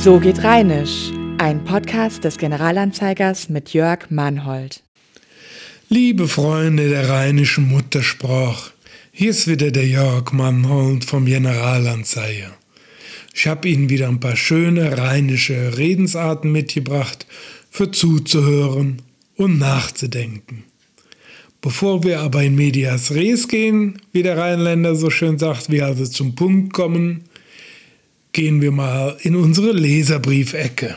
[0.00, 4.84] So geht Rheinisch, ein Podcast des Generalanzeigers mit Jörg Mannhold.
[5.88, 8.70] Liebe Freunde der rheinischen Muttersprache,
[9.10, 12.56] hier ist wieder der Jörg Mannhold vom Generalanzeiger.
[13.34, 17.26] Ich habe Ihnen wieder ein paar schöne rheinische Redensarten mitgebracht,
[17.68, 19.02] für zuzuhören
[19.34, 20.62] und nachzudenken.
[21.60, 26.06] Bevor wir aber in Medias Res gehen, wie der Rheinländer so schön sagt, wir also
[26.06, 27.24] zum Punkt kommen,
[28.32, 30.96] gehen wir mal in unsere Leserbriefecke.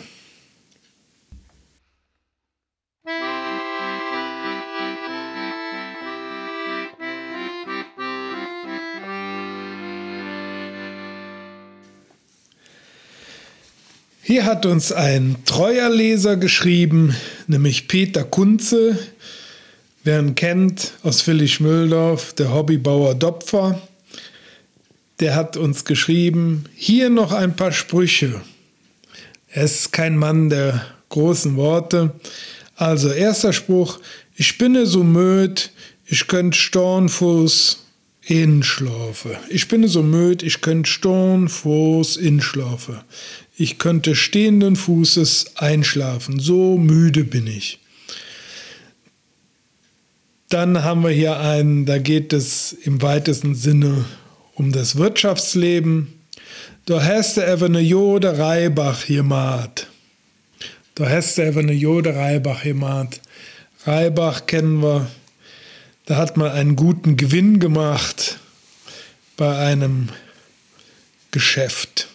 [14.23, 17.13] Hier hat uns ein treuer Leser geschrieben,
[17.47, 18.97] nämlich Peter Kunze.
[20.05, 23.81] Wer ihn kennt aus Villig-Mühldorf, der Hobbybauer Dopfer
[25.21, 28.41] der hat uns geschrieben, hier noch ein paar Sprüche.
[29.49, 32.11] Er ist kein Mann der großen Worte.
[32.75, 33.99] Also erster Spruch,
[34.35, 35.71] ich bin so müd,
[36.07, 37.85] ich könnt Stornfuß
[38.23, 39.37] inschlafe.
[39.49, 43.03] Ich bin so müd, ich könnt Stornfuß inschlafe.
[43.55, 47.79] Ich könnte stehenden Fußes einschlafen, so müde bin ich.
[50.49, 54.05] Dann haben wir hier einen, da geht es im weitesten Sinne
[54.61, 56.13] um das Wirtschaftsleben.
[56.85, 59.87] Da hast du eben eine Jode Reibach gemacht.
[60.93, 63.21] Da hast du eben eine Jode Reibach gemacht.
[63.85, 65.09] Reibach kennen wir.
[66.05, 68.37] Da hat man einen guten Gewinn gemacht
[69.35, 70.09] bei einem
[71.31, 72.07] Geschäft.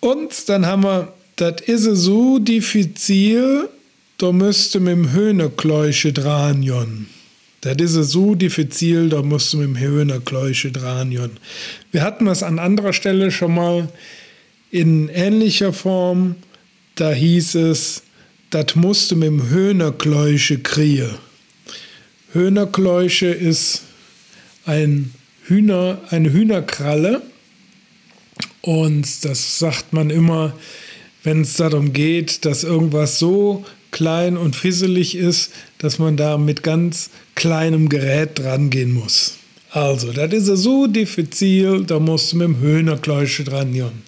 [0.00, 3.68] Und dann haben wir, das ist so diffizil,
[4.16, 7.06] da müsste mit dem Höhnekläusche dran, Jon.
[7.60, 11.16] Das ist so diffizil, da musst du mit dem Höhner Kläusche dran.
[11.90, 13.88] Wir hatten das an anderer Stelle schon mal
[14.70, 16.36] in ähnlicher Form.
[16.94, 18.02] Da hieß es,
[18.50, 21.10] das musst du mit dem Höhnerkläusche kriegen.
[22.32, 23.82] Höhnerkläusche ist
[24.66, 25.12] ein
[25.44, 27.22] Hühner, eine Hühnerkralle.
[28.60, 30.52] Und das sagt man immer,
[31.22, 33.64] wenn es darum geht, dass irgendwas so
[33.96, 39.36] klein und fisselig ist, dass man da mit ganz kleinem Gerät dran gehen muss.
[39.70, 44.02] Also, das ist so diffizil, da musst du mit dem Höhnerkläusche dran gehen.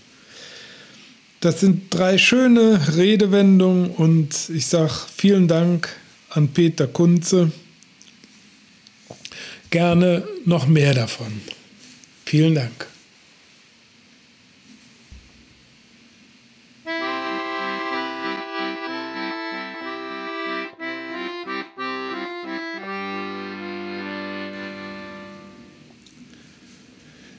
[1.41, 5.88] Das sind drei schöne Redewendungen und ich sage vielen Dank
[6.28, 7.50] an Peter Kunze.
[9.70, 11.32] Gerne noch mehr davon.
[12.26, 12.88] Vielen Dank.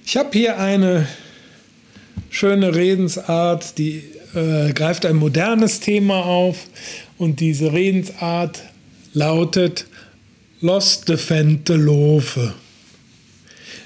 [0.09, 1.07] Ich habe hier eine
[2.31, 4.01] schöne Redensart, die
[4.33, 6.65] äh, greift ein modernes Thema auf
[7.19, 8.59] und diese Redensart
[9.13, 9.85] lautet
[10.61, 12.55] Los defente Lofe.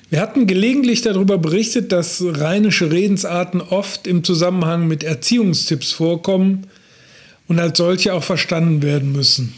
[0.09, 6.67] Wir hatten gelegentlich darüber berichtet, dass rheinische Redensarten oft im Zusammenhang mit Erziehungstipps vorkommen
[7.49, 9.53] und als solche auch verstanden werden müssen.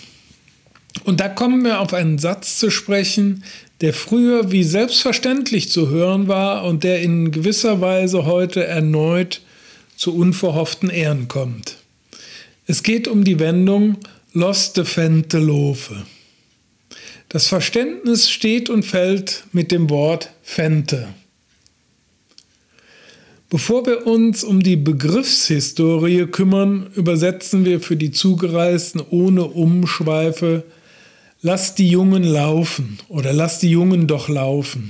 [1.03, 3.43] Und da kommen wir auf einen Satz zu sprechen,
[3.81, 9.41] der früher wie selbstverständlich zu hören war und der in gewisser Weise heute erneut
[9.97, 11.77] zu unverhofften Ehren kommt.
[12.67, 13.97] Es geht um die Wendung
[14.33, 16.05] Los de Fente Lofe.
[17.29, 21.07] Das Verständnis steht und fällt mit dem Wort Fente.
[23.49, 30.63] Bevor wir uns um die Begriffshistorie kümmern, übersetzen wir für die Zugereisten ohne Umschweife
[31.45, 34.89] lass die Jungen laufen oder lass die Jungen doch laufen.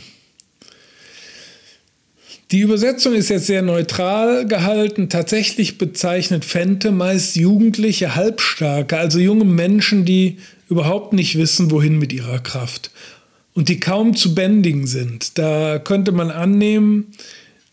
[2.51, 5.09] Die Übersetzung ist jetzt sehr neutral gehalten.
[5.09, 10.37] Tatsächlich bezeichnet Fente meist jugendliche Halbstarke, also junge Menschen, die
[10.69, 12.91] überhaupt nicht wissen, wohin mit ihrer Kraft
[13.53, 15.37] und die kaum zu bändigen sind.
[15.37, 17.07] Da könnte man annehmen,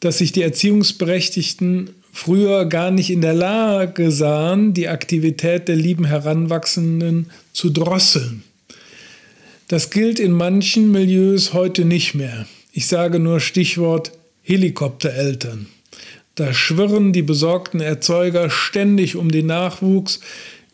[0.00, 6.04] dass sich die Erziehungsberechtigten früher gar nicht in der Lage sahen, die Aktivität der lieben
[6.04, 8.42] Heranwachsenden zu drosseln.
[9.72, 12.44] Das gilt in manchen Milieus heute nicht mehr.
[12.74, 15.64] Ich sage nur Stichwort Helikoptereltern.
[16.34, 20.20] Da schwirren die besorgten Erzeuger ständig um den Nachwuchs,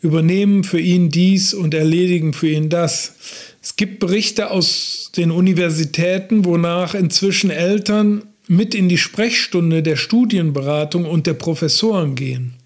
[0.01, 3.15] übernehmen für ihn dies und erledigen für ihn das.
[3.63, 11.05] Es gibt Berichte aus den Universitäten, wonach inzwischen Eltern mit in die Sprechstunde der Studienberatung
[11.05, 12.58] und der Professoren gehen.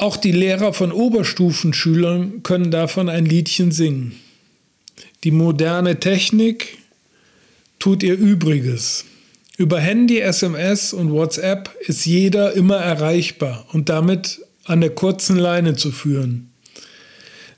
[0.00, 4.18] Auch die Lehrer von Oberstufenschülern können davon ein Liedchen singen.
[5.24, 6.78] Die moderne Technik
[7.78, 9.04] tut ihr Übriges.
[9.58, 15.76] Über Handy, SMS und WhatsApp ist jeder immer erreichbar und damit an der kurzen Leine
[15.76, 16.48] zu führen.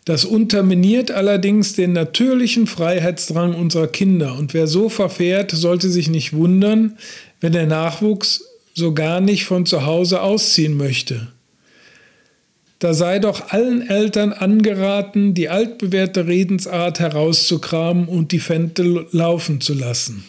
[0.04, 6.32] Das unterminiert allerdings den natürlichen Freiheitsdrang unserer Kinder und wer so verfährt, sollte sich nicht
[6.32, 6.98] wundern,
[7.40, 8.42] wenn der Nachwuchs
[8.74, 11.28] so gar nicht von zu Hause ausziehen möchte.
[12.82, 19.72] Da sei doch allen Eltern angeraten, die altbewährte Redensart herauszukramen und die Fente laufen zu
[19.72, 20.24] lassen.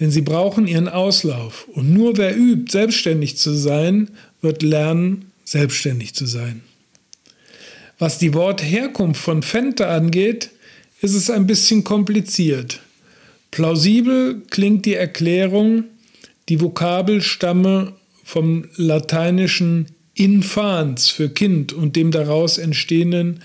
[0.00, 1.68] Denn sie brauchen ihren Auslauf.
[1.68, 4.08] Und nur wer übt, selbstständig zu sein,
[4.40, 6.62] wird lernen, selbstständig zu sein.
[7.98, 10.48] Was die Wortherkunft von Fente angeht,
[11.02, 12.80] ist es ein bisschen kompliziert.
[13.50, 15.84] Plausibel klingt die Erklärung,
[16.48, 17.92] die Vokabel stamme
[18.24, 19.88] vom lateinischen
[20.18, 23.42] infans für Kind und dem daraus entstehenden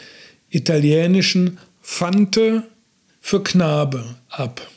[0.49, 2.63] italienischen fante
[3.21, 4.67] für Knabe ab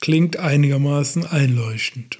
[0.00, 2.19] klingt einigermaßen einleuchtend.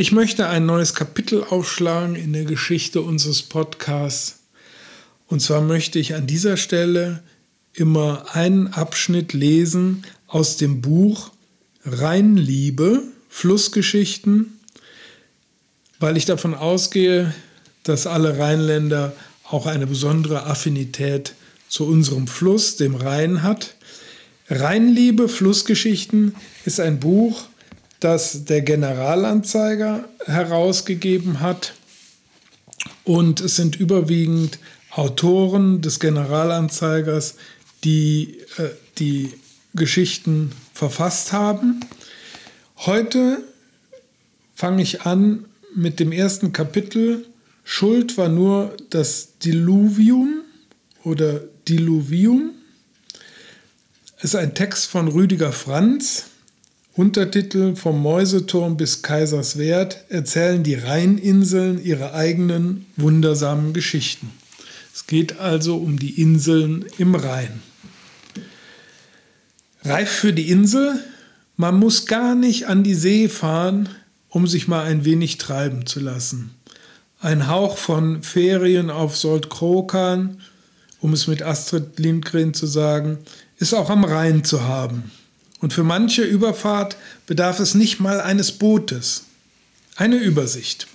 [0.00, 4.38] Ich möchte ein neues Kapitel aufschlagen in der Geschichte unseres Podcasts.
[5.26, 7.22] Und zwar möchte ich an dieser Stelle
[7.74, 11.32] immer einen Abschnitt lesen aus dem Buch
[11.84, 14.58] Reinliebe Flussgeschichten,
[15.98, 17.34] weil ich davon ausgehe,
[17.82, 19.12] dass alle Rheinländer
[19.44, 21.34] auch eine besondere Affinität
[21.68, 23.74] zu unserem Fluss, dem Rhein, hat.
[24.48, 27.49] Rheinliebe Flussgeschichten ist ein Buch,
[28.00, 31.74] das der Generalanzeiger herausgegeben hat.
[33.04, 34.58] Und es sind überwiegend
[34.90, 37.36] Autoren des Generalanzeigers,
[37.84, 39.32] die äh, die
[39.74, 41.80] Geschichten verfasst haben.
[42.78, 43.44] Heute
[44.54, 45.44] fange ich an
[45.74, 47.26] mit dem ersten Kapitel.
[47.64, 50.42] Schuld war nur das Diluvium
[51.04, 52.52] oder Diluvium.
[54.20, 56.29] Ist ein Text von Rüdiger Franz.
[56.94, 64.30] Untertitel Vom Mäuseturm bis Kaiserswerth erzählen die Rheininseln ihre eigenen wundersamen Geschichten.
[64.92, 67.62] Es geht also um die Inseln im Rhein.
[69.82, 71.00] Reif für die Insel
[71.60, 73.90] man muss gar nicht an die See fahren,
[74.30, 76.54] um sich mal ein wenig treiben zu lassen.
[77.20, 80.40] Ein Hauch von Ferien auf Soldkrokan,
[81.02, 83.18] um es mit Astrid Lindgren zu sagen,
[83.58, 85.10] ist auch am Rhein zu haben.
[85.60, 86.96] Und für manche Überfahrt
[87.26, 89.24] bedarf es nicht mal eines Bootes.
[89.96, 90.86] Eine Übersicht.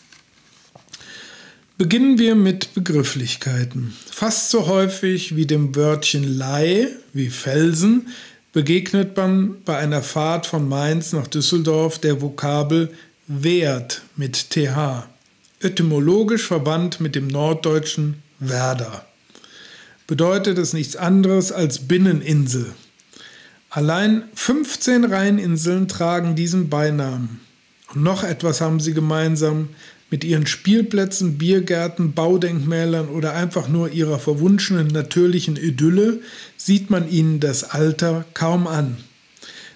[1.78, 3.94] Beginnen wir mit Begrifflichkeiten.
[4.10, 8.08] Fast so häufig wie dem Wörtchen Lei, wie Felsen,
[8.54, 12.94] begegnet man bei einer Fahrt von Mainz nach Düsseldorf der Vokabel
[13.28, 15.06] Wert mit TH,
[15.60, 19.06] etymologisch verwandt mit dem norddeutschen Werder.
[20.08, 22.74] Bedeutet es nichts anderes als Binneninsel.
[23.76, 27.42] Allein 15 Rheininseln tragen diesen Beinamen.
[27.94, 29.68] Und noch etwas haben sie gemeinsam,
[30.10, 36.22] mit ihren Spielplätzen, Biergärten, Baudenkmälern oder einfach nur ihrer verwunschenen natürlichen Idylle
[36.56, 38.96] sieht man ihnen das Alter kaum an.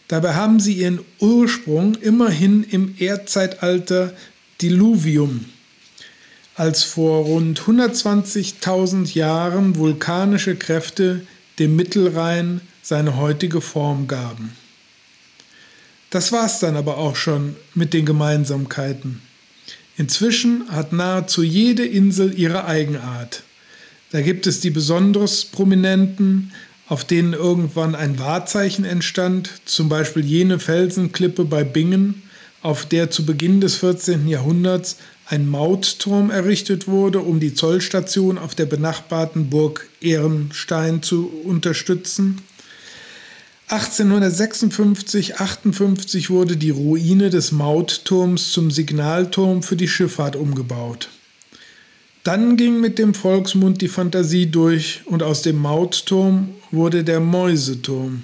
[0.08, 4.14] Dabei haben sie ihren Ursprung immerhin im Erdzeitalter
[4.62, 5.44] Diluvium,
[6.56, 11.28] als vor rund 120.000 Jahren vulkanische Kräfte
[11.60, 14.52] dem Mittelrhein seine heutige Form gaben.
[16.10, 19.22] Das war's dann aber auch schon mit den Gemeinsamkeiten.
[19.98, 23.44] Inzwischen hat nahezu jede Insel ihre Eigenart.
[24.12, 26.52] Da gibt es die besonders prominenten,
[26.88, 32.24] auf denen irgendwann ein Wahrzeichen entstand, zum Beispiel jene Felsenklippe bei Bingen,
[32.62, 34.28] auf der zu Beginn des 14.
[34.28, 34.98] Jahrhunderts
[35.30, 42.42] ein Mautturm errichtet wurde, um die Zollstation auf der benachbarten Burg Ehrenstein zu unterstützen.
[43.68, 51.10] 1856, 58 wurde die Ruine des Mautturms zum Signalturm für die Schifffahrt umgebaut.
[52.24, 58.24] Dann ging mit dem Volksmund die Fantasie durch und aus dem Mautturm wurde der Mäuseturm.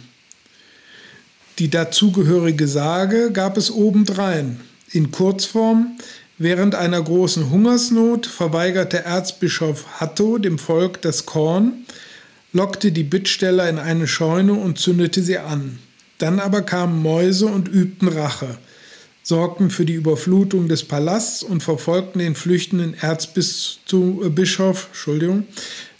[1.59, 4.59] Die dazugehörige Sage gab es obendrein.
[4.91, 5.97] In Kurzform,
[6.37, 11.85] während einer großen Hungersnot verweigerte Erzbischof Hatto dem Volk das Korn,
[12.53, 15.79] lockte die Bittsteller in eine Scheune und zündete sie an.
[16.17, 18.57] Dann aber kamen Mäuse und übten Rache,
[19.23, 25.45] sorgten für die Überflutung des Palasts und verfolgten den flüchtenden Erzbischof Entschuldigung,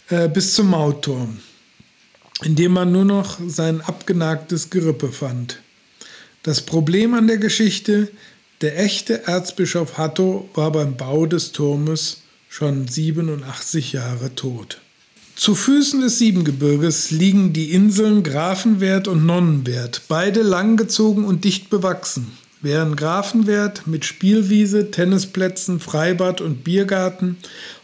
[0.08, 1.38] äh, bis zum Mautturm,
[2.42, 5.60] in dem man nur noch sein abgenagtes Gerippe fand.
[6.42, 8.08] Das Problem an der Geschichte,
[8.62, 14.80] Der echte Erzbischof Hatto war beim Bau des Turmes schon 87 Jahre tot.
[15.34, 22.32] Zu Füßen des Siebengebirges liegen die Inseln Grafenwert und Nonnenwert, beide langgezogen und dicht bewachsen.
[22.62, 27.36] Während Grafenwert mit Spielwiese, Tennisplätzen, Freibad und Biergarten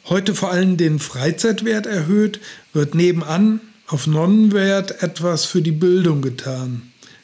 [0.07, 2.41] heute vor allem den Freizeitwert erhöht,
[2.73, 6.81] wird nebenan auf Nonnenwert etwas für die Bildung getan.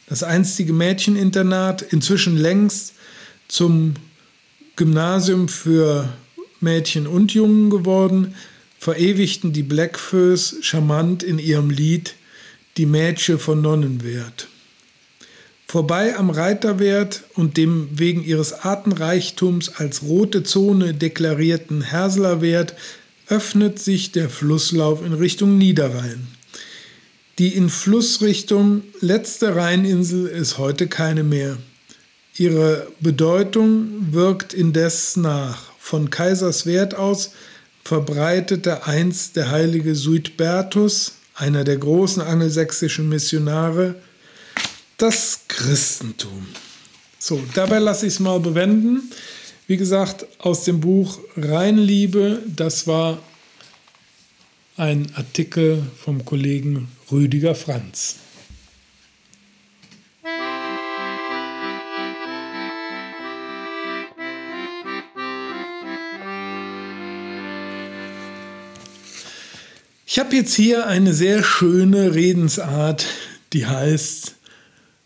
[0.07, 2.93] Das einstige Mädcheninternat, inzwischen längst
[3.49, 3.95] zum
[4.77, 6.09] Gymnasium für
[6.61, 8.35] Mädchen und Jungen geworden,
[8.79, 12.15] verewigten die Blackfoes charmant in ihrem Lied
[12.77, 14.49] Die Mädchen von Nonnenwert.
[15.67, 22.75] Vorbei am Reiterwert und dem wegen ihres Artenreichtums als rote Zone deklarierten Herslerwert
[23.29, 26.27] öffnet sich der Flusslauf in Richtung Niederrhein.
[27.39, 31.59] Die in Flussrichtung letzte Rheininsel ist heute keine mehr.
[32.39, 35.73] Ihre Bedeutung wirkt indes nach.
[35.81, 37.33] Von Kaiserswerth aus
[37.83, 43.97] verbreitete einst der heilige Suidbertus, einer der großen angelsächsischen Missionare,
[44.99, 46.47] das Christentum.
[47.19, 49.11] So, dabei lasse ich es mal bewenden.
[49.67, 53.19] Wie gesagt, aus dem Buch Rheinliebe, das war
[54.77, 58.17] ein Artikel vom Kollegen Rüdiger Franz.
[70.19, 73.07] Ich habe jetzt hier eine sehr schöne Redensart,
[73.53, 74.35] die heißt,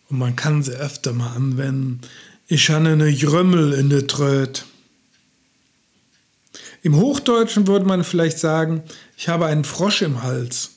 [0.09, 2.01] und man kann sie öfter mal anwenden,
[2.47, 4.65] ich habe eine Jrömmel in der Tröd.
[6.83, 8.85] Im Hochdeutschen würde man vielleicht sagen,
[9.19, 10.71] ich habe einen Frosch im Hals.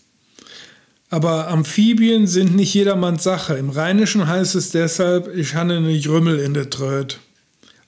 [1.10, 3.54] Aber Amphibien sind nicht jedermanns Sache.
[3.54, 7.20] Im Rheinischen heißt es deshalb, ich habe eine Jrümmel in der Tröd.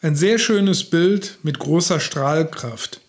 [0.02, 3.02] Ein sehr schönes Bild mit großer Strahlkraft.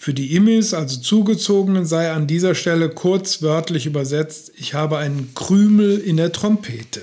[0.00, 5.34] Für die Immis, also Zugezogenen, sei an dieser Stelle kurz wörtlich übersetzt, ich habe einen
[5.34, 7.02] Krümel in der Trompete.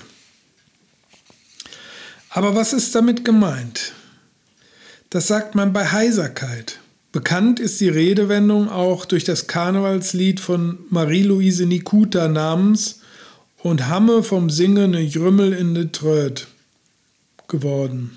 [2.31, 3.93] Aber was ist damit gemeint?
[5.11, 6.79] Das sagt man bei Heiserkeit.
[7.11, 13.01] Bekannt ist die Redewendung auch durch das Karnevalslied von Marie-Louise Nikuta namens
[13.59, 16.47] und Hamme vom Singen Jrümmel in de Tröd
[17.47, 18.16] geworden.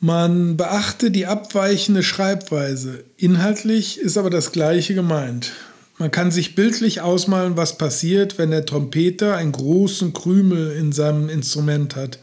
[0.00, 3.04] Man beachte die abweichende Schreibweise.
[3.16, 5.52] Inhaltlich ist aber das Gleiche gemeint.
[5.98, 11.30] Man kann sich bildlich ausmalen, was passiert, wenn der Trompeter einen großen Krümel in seinem
[11.30, 12.18] Instrument hat.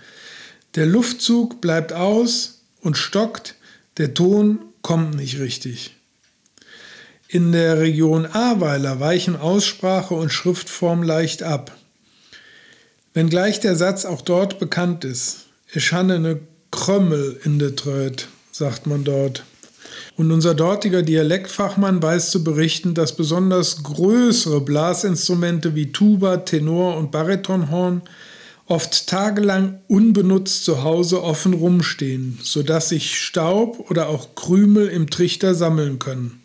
[0.76, 3.56] Der Luftzug bleibt aus und stockt,
[3.98, 5.96] der Ton kommt nicht richtig.
[7.28, 11.76] In der Region Ahrweiler weichen Aussprache und Schriftform leicht ab.
[13.16, 15.46] Wenngleich der Satz auch dort bekannt ist.
[15.74, 16.40] Ich habe eine
[16.74, 19.44] Krömmel in Tröd, sagt man dort.
[20.18, 27.12] Und unser dortiger Dialektfachmann weiß zu berichten, dass besonders größere Blasinstrumente wie Tuba, Tenor und
[27.12, 28.02] Baritonhorn
[28.66, 35.54] oft tagelang unbenutzt zu Hause offen rumstehen, sodass sich Staub oder auch Krümel im Trichter
[35.54, 36.42] sammeln können.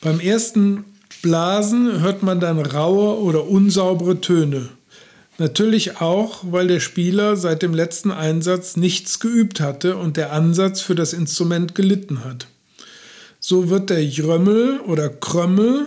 [0.00, 0.86] Beim ersten
[1.20, 4.70] Blasen hört man dann raue oder unsaubere Töne.
[5.38, 10.80] Natürlich auch, weil der Spieler seit dem letzten Einsatz nichts geübt hatte und der Ansatz
[10.80, 12.46] für das Instrument gelitten hat.
[13.40, 15.86] So wird der Jrömmel oder Krömmel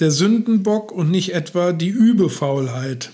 [0.00, 3.10] der Sündenbock und nicht etwa die Übefaulheit.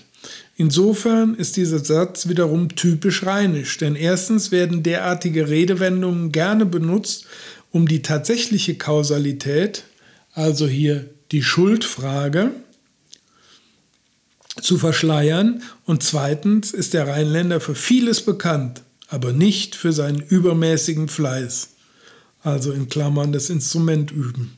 [0.55, 7.25] Insofern ist dieser Satz wiederum typisch rheinisch, denn erstens werden derartige Redewendungen gerne benutzt,
[7.71, 9.83] um die tatsächliche Kausalität,
[10.33, 12.51] also hier die Schuldfrage,
[14.61, 15.63] zu verschleiern.
[15.85, 21.69] Und zweitens ist der Rheinländer für vieles bekannt, aber nicht für seinen übermäßigen Fleiß,
[22.41, 24.57] also in Klammern das Instrument üben.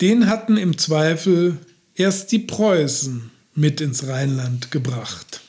[0.00, 1.58] Den hatten im Zweifel
[1.94, 5.40] erst die Preußen mit ins Rheinland gebracht.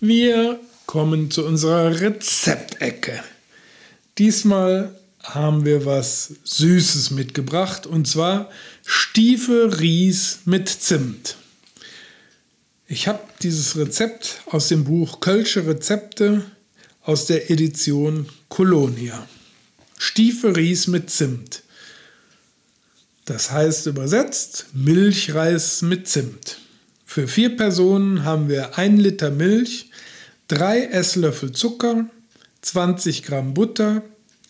[0.00, 3.22] Wir kommen zu unserer Rezeptecke.
[4.18, 8.50] Diesmal haben wir was Süßes mitgebracht und zwar
[8.84, 11.36] Stiefel Ries mit Zimt.
[12.86, 16.44] Ich habe dieses Rezept aus dem Buch Kölsche Rezepte
[17.02, 19.26] aus der Edition Kolonia.
[19.98, 21.62] Stiefel Ries mit Zimt.
[23.24, 26.58] Das heißt übersetzt Milchreis mit Zimt.
[27.04, 29.90] Für vier Personen haben wir ein Liter Milch,
[30.48, 32.06] drei Esslöffel Zucker,
[32.62, 34.02] 20 Gramm Butter,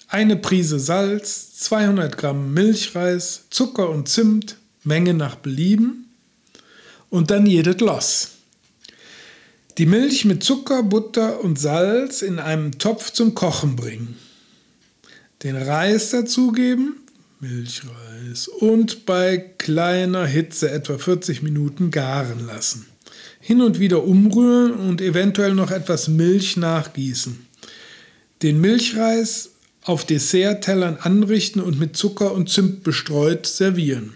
[0.08, 6.06] eine Prise Salz, 200 Gramm Milchreis, Zucker und Zimt, Menge nach Belieben
[7.10, 8.30] und dann jedes Loss.
[9.78, 14.16] Die Milch mit Zucker, Butter und Salz in einem Topf zum Kochen bringen.
[15.42, 16.96] Den Reis dazugeben,
[17.40, 22.86] Milchreis und bei kleiner Hitze etwa 40 Minuten garen lassen.
[23.46, 27.46] Hin und wieder umrühren und eventuell noch etwas Milch nachgießen.
[28.42, 29.50] Den Milchreis
[29.84, 34.14] auf Desserttellern anrichten und mit Zucker und Zimt bestreut servieren.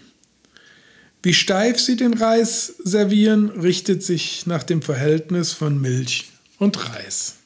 [1.23, 7.37] Wie steif Sie den Reis servieren, richtet sich nach dem Verhältnis von Milch und Reis.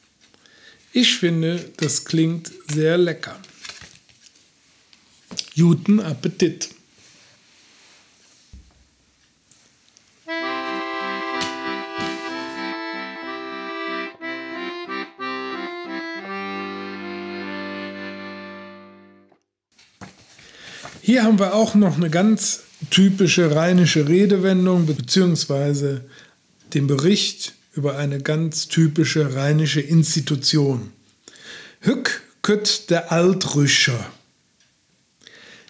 [0.92, 3.38] Ich finde, das klingt sehr lecker.
[5.54, 6.75] Guten Appetit!
[21.06, 26.04] Hier haben wir auch noch eine ganz typische rheinische Redewendung beziehungsweise
[26.74, 30.90] den Bericht über eine ganz typische rheinische Institution.
[31.78, 34.04] Hück kütt der Altrüscher.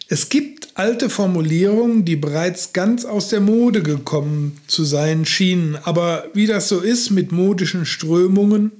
[0.08, 6.30] Es gibt alte Formulierungen, die bereits ganz aus der Mode gekommen zu sein schienen, aber
[6.32, 8.72] wie das so ist mit modischen Strömungen,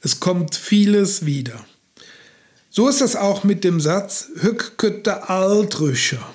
[0.00, 1.64] es kommt vieles wieder.
[2.74, 6.26] So ist es auch mit dem Satz Hückkötte Altrüscher.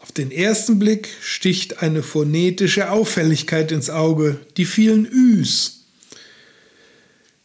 [0.00, 5.84] Auf den ersten Blick sticht eine phonetische Auffälligkeit ins Auge, die vielen Üs.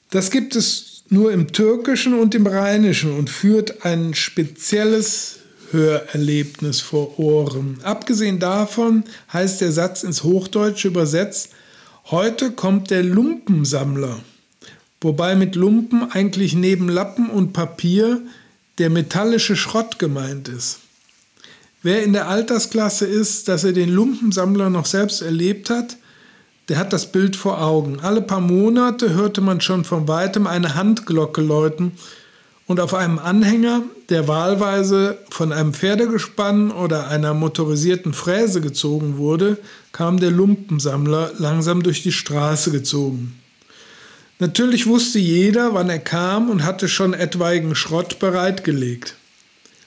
[0.09, 5.37] Das gibt es nur im Türkischen und im Rheinischen und führt ein spezielles
[5.71, 7.79] Hörerlebnis vor Ohren.
[7.83, 11.51] Abgesehen davon heißt der Satz ins Hochdeutsche übersetzt,
[12.11, 14.21] heute kommt der Lumpensammler,
[15.05, 18.21] wobei mit Lumpen eigentlich neben Lappen und Papier
[18.79, 20.79] der metallische Schrott gemeint ist.
[21.83, 25.97] Wer in der Altersklasse ist, dass er den Lumpensammler noch selbst erlebt hat,
[26.69, 27.99] der hat das Bild vor Augen.
[27.99, 31.91] Alle paar Monate hörte man schon von weitem eine Handglocke läuten
[32.65, 39.59] und auf einem Anhänger, der wahlweise von einem Pferdegespann oder einer motorisierten Fräse gezogen wurde,
[39.91, 43.39] kam der Lumpensammler langsam durch die Straße gezogen.
[44.39, 49.15] Natürlich wusste jeder, wann er kam und hatte schon etwaigen Schrott bereitgelegt.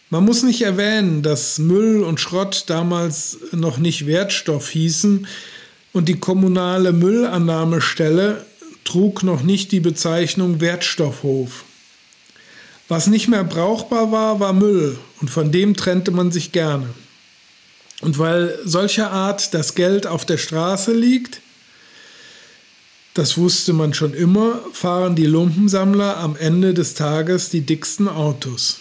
[0.08, 5.26] Man muss nicht erwähnen, dass Müll und Schrott damals noch nicht Wertstoff hießen
[5.92, 8.46] und die kommunale Müllannahmestelle
[8.84, 11.64] trug noch nicht die Bezeichnung Wertstoffhof.
[12.88, 16.88] Was nicht mehr brauchbar war, war Müll und von dem trennte man sich gerne.
[18.00, 21.42] Und weil solcher Art das Geld auf der Straße liegt,
[23.18, 28.76] das wusste man schon immer, fahren die Lumpensammler am Ende des Tages die dicksten Autos.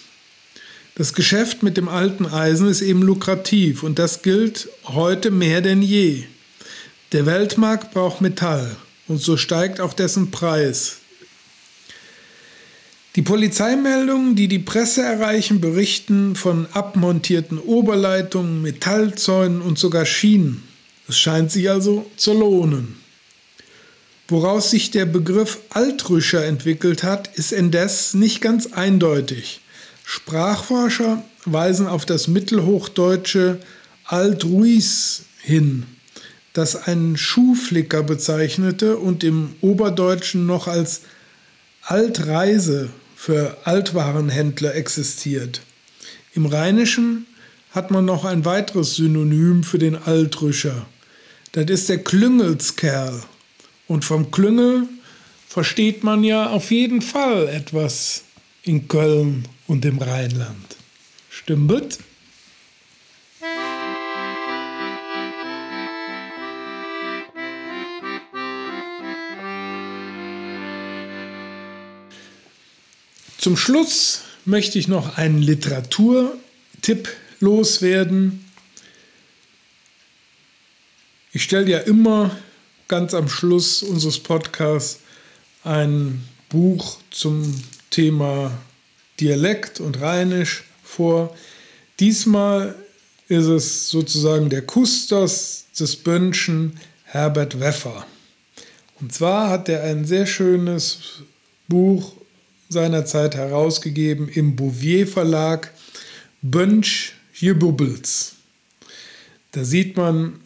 [0.93, 5.81] Das Geschäft mit dem alten Eisen ist eben lukrativ und das gilt heute mehr denn
[5.81, 6.23] je.
[7.13, 8.75] Der Weltmarkt braucht Metall
[9.07, 10.97] und so steigt auch dessen Preis.
[13.15, 20.61] Die Polizeimeldungen, die die Presse erreichen, berichten von abmontierten Oberleitungen, Metallzäunen und sogar Schienen.
[21.07, 23.06] Es scheint sich also zu lohnen.
[24.29, 29.61] Woraus sich der Begriff Altrüscher entwickelt hat, ist indes nicht ganz eindeutig.
[30.03, 33.59] Sprachforscher weisen auf das mittelhochdeutsche
[34.03, 35.85] Altruis hin,
[36.51, 41.03] das einen Schuhflicker bezeichnete und im Oberdeutschen noch als
[41.83, 45.61] Altreise für Altwarenhändler existiert.
[46.33, 47.25] Im Rheinischen
[47.71, 50.85] hat man noch ein weiteres Synonym für den Altrüscher.
[51.53, 53.21] Das ist der Klüngelskerl.
[53.87, 54.87] Und vom Klüngel
[55.47, 58.23] versteht man ja auf jeden Fall etwas
[58.63, 60.75] in Köln und im Rheinland.
[61.29, 61.99] Stimmt?
[73.37, 77.07] Zum Schluss möchte ich noch einen Literaturtipp
[77.39, 78.43] loswerden.
[81.31, 82.35] Ich stelle ja immer
[82.87, 84.99] ganz am Schluss unseres Podcasts
[85.63, 88.51] ein Buch zum Thema
[89.19, 91.35] Dialekt und Rheinisch vor.
[91.99, 92.75] Diesmal
[93.27, 98.05] ist es sozusagen der Kustos des Bönschen Herbert Weffer.
[98.99, 101.21] Und zwar hat er ein sehr schönes
[101.67, 102.13] Buch
[102.69, 105.73] seinerzeit herausgegeben im Bouvier Verlag
[106.41, 108.35] Bönsch Jebubbles.
[109.51, 110.39] Da sieht man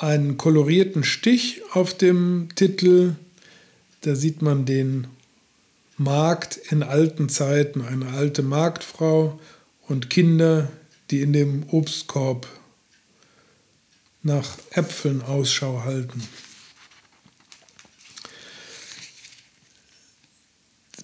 [0.00, 3.14] einen kolorierten Stich auf dem Titel,
[4.00, 5.06] da sieht man den
[5.98, 9.38] Magd in alten Zeiten, eine alte Marktfrau
[9.86, 10.70] und Kinder,
[11.10, 12.46] die in dem Obstkorb
[14.22, 16.22] nach Äpfeln Ausschau halten.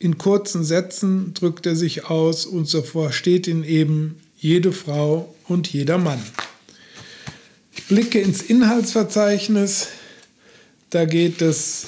[0.00, 5.72] in kurzen Sätzen drückt er sich aus und so versteht ihn eben jede Frau und
[5.72, 6.20] jeder Mann.
[7.72, 9.90] Ich blicke ins Inhaltsverzeichnis,
[10.90, 11.86] da geht es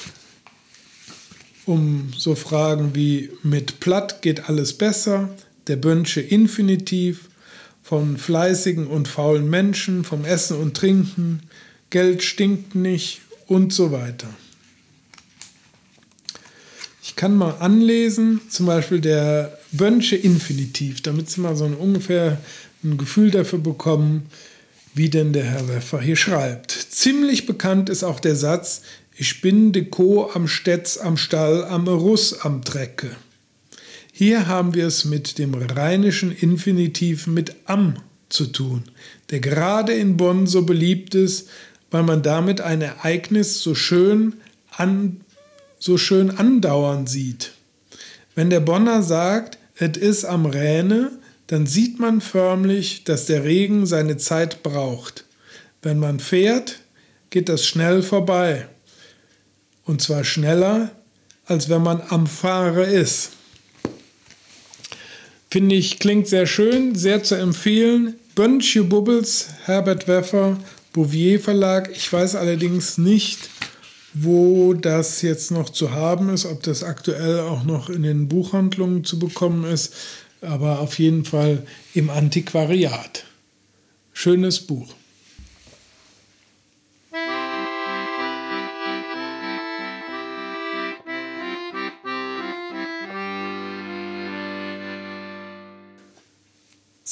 [1.68, 5.28] um so Fragen wie mit platt geht alles besser,
[5.66, 7.28] der Bönsche Infinitiv,
[7.82, 11.42] von fleißigen und faulen Menschen, vom Essen und Trinken,
[11.90, 14.28] Geld stinkt nicht und so weiter.
[17.02, 22.38] Ich kann mal anlesen, zum Beispiel der Bönsche Infinitiv, damit Sie mal so ein ungefähr
[22.84, 24.26] ein Gefühl dafür bekommen,
[24.94, 26.70] wie denn der Herr Weffer hier schreibt.
[26.72, 28.82] Ziemlich bekannt ist auch der Satz,
[29.20, 33.10] ich bin de Co am Stetz am Stall am Russ am Trecke.
[34.12, 37.96] Hier haben wir es mit dem rheinischen Infinitiv mit am
[38.28, 38.84] zu tun,
[39.30, 41.48] der gerade in Bonn so beliebt ist,
[41.90, 44.34] weil man damit ein Ereignis so schön,
[44.70, 45.20] an,
[45.80, 47.54] so schön andauern sieht.
[48.36, 51.10] Wenn der Bonner sagt, es ist am Rhäne,
[51.48, 55.24] dann sieht man förmlich, dass der Regen seine Zeit braucht.
[55.82, 56.78] Wenn man fährt,
[57.30, 58.68] geht das schnell vorbei.
[59.88, 60.90] Und zwar schneller,
[61.46, 63.30] als wenn man am Fahre ist.
[65.50, 68.16] Finde ich, klingt sehr schön, sehr zu empfehlen.
[68.34, 70.58] Bönsche Bubbles, Herbert Weffer,
[70.92, 71.90] Bouvier Verlag.
[71.90, 73.48] Ich weiß allerdings nicht,
[74.12, 79.04] wo das jetzt noch zu haben ist, ob das aktuell auch noch in den Buchhandlungen
[79.04, 79.94] zu bekommen ist,
[80.42, 83.24] aber auf jeden Fall im Antiquariat.
[84.12, 84.92] Schönes Buch.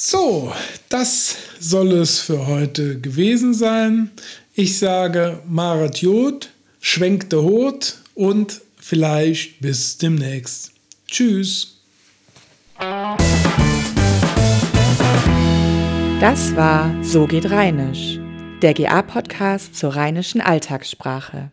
[0.09, 0.53] So,
[0.87, 4.09] das soll es für heute gewesen sein.
[4.53, 10.71] Ich sage Marat Jod, schwenkte Hot und vielleicht bis demnächst.
[11.07, 11.81] Tschüss.
[16.21, 18.17] Das war So geht Rheinisch,
[18.61, 21.51] der GA-Podcast zur rheinischen Alltagssprache.